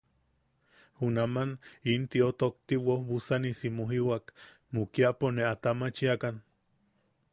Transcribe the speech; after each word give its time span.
Junaman 1.01 1.51
in 1.93 2.01
tio 2.11 2.29
tokti 2.43 2.75
woobusanisi 2.85 3.67
mujiwak, 3.75 4.25
mukiapo 4.73 5.25
ne 5.35 5.43
a 5.51 5.53
tamachiakan. 5.61 6.35